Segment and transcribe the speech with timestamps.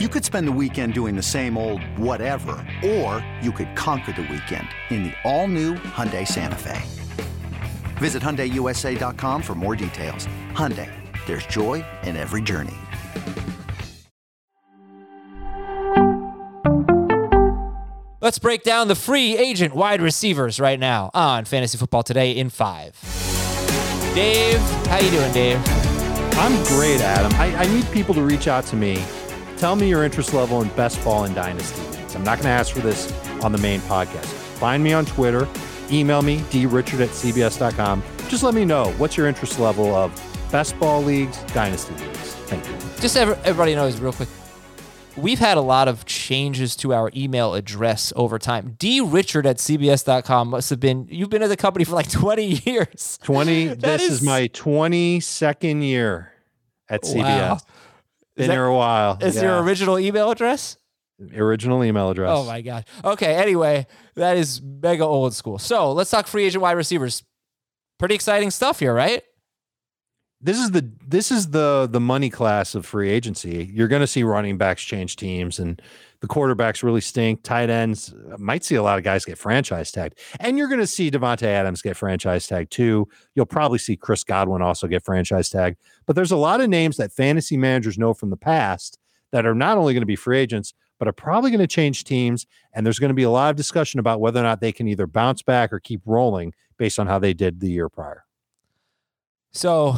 [0.00, 4.22] You could spend the weekend doing the same old whatever, or you could conquer the
[4.22, 6.82] weekend in the all-new Hyundai Santa Fe.
[7.98, 10.26] Visit HyundaiUSA.com for more details.
[10.50, 10.90] Hyundai,
[11.26, 12.74] there's joy in every journey.
[18.20, 22.50] Let's break down the free agent wide receivers right now on Fantasy Football Today in
[22.50, 23.00] five.
[24.12, 24.58] Dave,
[24.88, 25.60] how you doing, Dave?
[26.36, 27.32] I'm great, Adam.
[27.34, 29.04] I, I need people to reach out to me.
[29.64, 32.14] Tell me your interest level in best ball and dynasty leagues.
[32.14, 33.10] I'm not going to ask for this
[33.42, 34.26] on the main podcast.
[34.26, 35.48] Find me on Twitter.
[35.90, 38.02] Email me, drichard at cbs.com.
[38.28, 40.12] Just let me know what's your interest level of
[40.52, 42.34] best ball leagues, dynasty leagues.
[42.44, 42.76] Thank you.
[43.00, 44.28] Just so everybody knows, real quick,
[45.16, 48.76] we've had a lot of changes to our email address over time.
[48.78, 52.60] D Richard at CBS.com must have been, you've been at the company for like 20
[52.66, 53.18] years.
[53.22, 56.34] 20, this is, is, my 22nd year
[56.90, 57.22] at CBS.
[57.22, 57.58] Wow.
[58.36, 59.18] Been that, here a while.
[59.20, 59.42] Is yeah.
[59.42, 60.76] your original email address?
[61.36, 62.30] Original email address.
[62.32, 62.84] Oh my gosh.
[63.04, 63.34] Okay.
[63.36, 65.58] Anyway, that is mega old school.
[65.58, 67.22] So let's talk free agent wide receivers.
[67.98, 69.22] Pretty exciting stuff here, right?
[70.44, 73.70] This is the this is the the money class of free agency.
[73.72, 75.80] You're going to see running backs change teams, and
[76.20, 77.42] the quarterbacks really stink.
[77.42, 80.80] Tight ends uh, might see a lot of guys get franchise tagged, and you're going
[80.80, 83.08] to see Davante Adams get franchise tagged too.
[83.34, 85.78] You'll probably see Chris Godwin also get franchise tagged.
[86.04, 88.98] But there's a lot of names that fantasy managers know from the past
[89.32, 92.04] that are not only going to be free agents, but are probably going to change
[92.04, 92.46] teams.
[92.74, 94.88] And there's going to be a lot of discussion about whether or not they can
[94.88, 98.24] either bounce back or keep rolling based on how they did the year prior.
[99.52, 99.96] So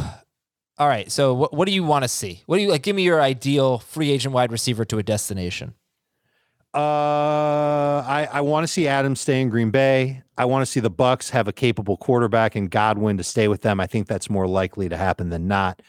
[0.78, 1.10] all right.
[1.10, 2.42] So what what do you want to see?
[2.46, 2.82] What do you like?
[2.82, 5.74] Give me your ideal free agent wide receiver to a destination.
[6.74, 10.22] Uh, I I want to see Adams stay in Green Bay.
[10.36, 13.62] I want to see the Bucs have a capable quarterback and Godwin to stay with
[13.62, 13.80] them.
[13.80, 15.80] I think that's more likely to happen than not.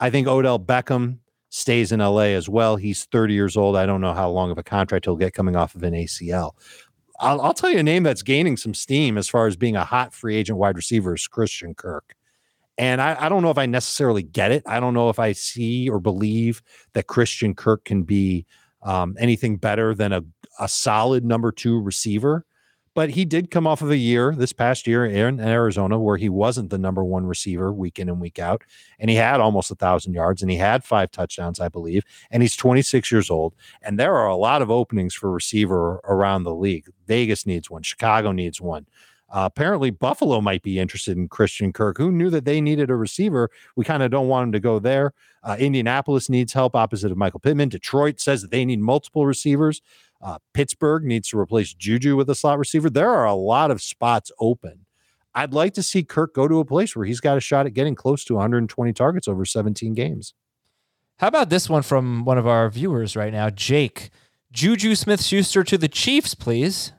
[0.00, 2.76] I think Odell Beckham stays in LA as well.
[2.76, 3.76] He's 30 years old.
[3.76, 6.52] I don't know how long of a contract he'll get coming off of an ACL.
[7.18, 9.84] I'll, I'll tell you a name that's gaining some steam as far as being a
[9.84, 12.14] hot free agent wide receiver is Christian Kirk.
[12.78, 14.62] And I, I, don't know if I necessarily get it.
[14.66, 18.44] I don't know if I see or believe that Christian Kirk can be
[18.82, 20.22] um, anything better than a,
[20.60, 22.44] a solid number two receiver.
[22.96, 26.30] But he did come off of a year this past year in Arizona where he
[26.30, 28.62] wasn't the number one receiver week in and week out.
[28.98, 32.04] And he had almost a thousand yards and he had five touchdowns, I believe.
[32.30, 33.54] And he's 26 years old.
[33.82, 36.88] And there are a lot of openings for receiver around the league.
[37.06, 38.86] Vegas needs one, Chicago needs one.
[39.28, 41.98] Uh, apparently, Buffalo might be interested in Christian Kirk.
[41.98, 43.50] Who knew that they needed a receiver?
[43.74, 45.12] We kind of don't want him to go there.
[45.42, 47.68] Uh, Indianapolis needs help opposite of Michael Pittman.
[47.68, 49.82] Detroit says that they need multiple receivers.
[50.22, 52.88] Uh, Pittsburgh needs to replace Juju with a slot receiver.
[52.88, 54.86] There are a lot of spots open.
[55.34, 57.74] I'd like to see Kirk go to a place where he's got a shot at
[57.74, 60.32] getting close to 120 targets over 17 games.
[61.18, 64.10] How about this one from one of our viewers right now, Jake?
[64.52, 66.92] Juju Smith Schuster to the Chiefs, please.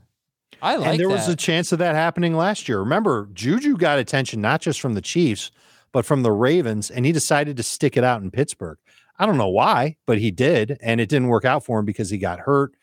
[0.62, 0.92] I like that.
[0.92, 1.14] And there that.
[1.14, 2.80] was a chance of that happening last year.
[2.80, 5.52] Remember, Juju got attention not just from the Chiefs,
[5.92, 8.78] but from the Ravens, and he decided to stick it out in Pittsburgh.
[9.20, 12.10] I don't know why, but he did, and it didn't work out for him because
[12.10, 12.74] he got hurt.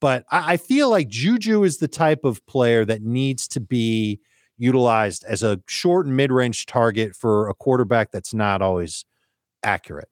[0.00, 4.20] But I, I feel like Juju is the type of player that needs to be
[4.56, 9.04] utilized as a short and mid-range target for a quarterback that's not always
[9.62, 10.08] accurate.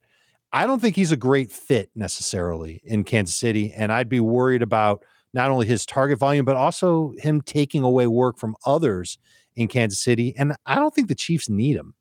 [0.52, 4.62] I don't think he's a great fit necessarily in Kansas City, and I'd be worried
[4.62, 9.18] about– not only his target volume, but also him taking away work from others
[9.56, 10.34] in Kansas City.
[10.36, 11.94] And I don't think the Chiefs need him.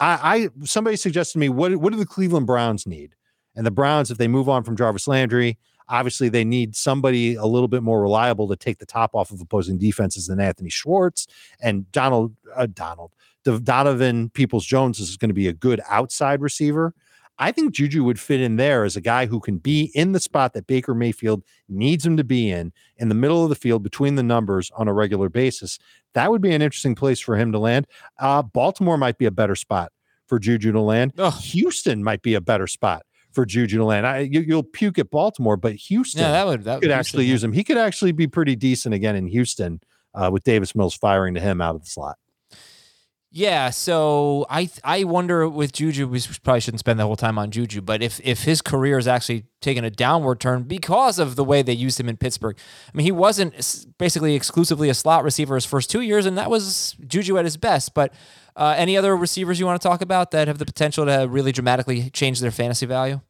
[0.00, 3.14] I, I somebody suggested to me, what what do the Cleveland Browns need?
[3.54, 5.58] And the Browns, if they move on from Jarvis Landry,
[5.88, 9.40] obviously they need somebody a little bit more reliable to take the top off of
[9.40, 11.26] opposing defenses than Anthony Schwartz
[11.60, 13.12] and Donald uh, Donald.
[13.44, 16.94] Donovan Peoples Jones is going to be a good outside receiver.
[17.38, 20.20] I think Juju would fit in there as a guy who can be in the
[20.20, 23.82] spot that Baker Mayfield needs him to be in, in the middle of the field
[23.82, 25.78] between the numbers on a regular basis.
[26.14, 27.86] That would be an interesting place for him to land.
[28.18, 29.92] Uh, Baltimore might be a better spot
[30.26, 31.12] for Juju to land.
[31.18, 31.34] Ugh.
[31.34, 33.02] Houston might be a better spot
[33.32, 34.06] for Juju to land.
[34.06, 37.42] I, you, will puke at Baltimore, but Houston yeah, that would, that could actually use
[37.42, 37.52] him.
[37.52, 39.80] He could actually be pretty decent again in Houston
[40.14, 42.16] uh, with Davis Mills firing to him out of the slot.
[43.36, 47.50] Yeah, so I I wonder with Juju, we probably shouldn't spend the whole time on
[47.50, 51.42] Juju, but if if his career is actually taking a downward turn because of the
[51.42, 52.56] way they used him in Pittsburgh,
[52.92, 56.48] I mean he wasn't basically exclusively a slot receiver his first two years, and that
[56.48, 57.92] was Juju at his best.
[57.92, 58.14] But
[58.54, 61.50] uh, any other receivers you want to talk about that have the potential to really
[61.50, 63.20] dramatically change their fantasy value?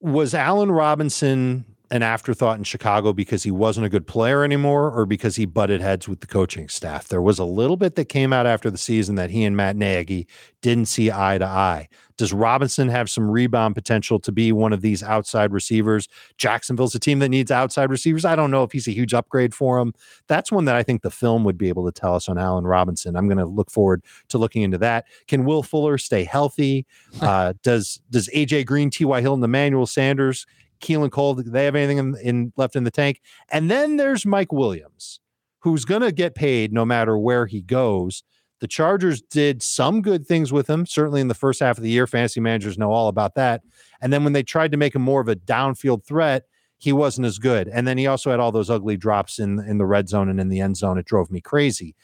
[0.00, 5.04] Was Allen Robinson an afterthought in Chicago because he wasn't a good player anymore or
[5.04, 7.06] because he butted heads with the coaching staff.
[7.06, 9.76] There was a little bit that came out after the season that he and Matt
[9.76, 10.26] Nagy
[10.62, 11.90] didn't see eye to eye.
[12.16, 16.08] Does Robinson have some rebound potential to be one of these outside receivers?
[16.38, 18.24] Jacksonville's a team that needs outside receivers.
[18.24, 19.92] I don't know if he's a huge upgrade for him.
[20.28, 22.64] That's one that I think the film would be able to tell us on Allen
[22.64, 23.16] Robinson.
[23.16, 25.04] I'm going to look forward to looking into that.
[25.26, 26.86] Can Will Fuller stay healthy?
[27.20, 29.20] Uh, does does AJ Green, T.Y.
[29.20, 30.46] Hilton, Emmanuel Sanders
[30.82, 33.20] Keelan Cole, do they have anything in, in left in the tank?
[33.50, 35.20] And then there's Mike Williams,
[35.60, 38.22] who's going to get paid no matter where he goes.
[38.60, 41.90] The Chargers did some good things with him, certainly in the first half of the
[41.90, 42.06] year.
[42.06, 43.62] Fantasy managers know all about that.
[44.00, 46.44] And then when they tried to make him more of a downfield threat,
[46.78, 47.68] he wasn't as good.
[47.68, 50.40] And then he also had all those ugly drops in in the red zone and
[50.40, 50.98] in the end zone.
[50.98, 51.94] It drove me crazy.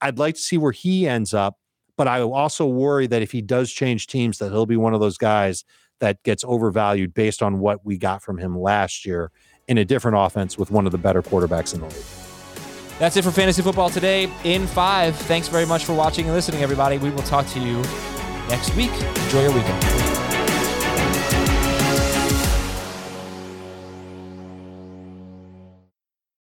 [0.00, 1.58] I'd like to see where he ends up,
[1.96, 5.00] but I also worry that if he does change teams, that he'll be one of
[5.00, 5.64] those guys
[6.00, 9.30] that gets overvalued based on what we got from him last year
[9.68, 12.04] in a different offense with one of the better quarterbacks in the league.
[12.98, 15.16] That's it for fantasy football today in five.
[15.16, 16.98] Thanks very much for watching and listening, everybody.
[16.98, 17.82] We will talk to you
[18.48, 18.92] next week.
[18.92, 20.33] Enjoy your weekend.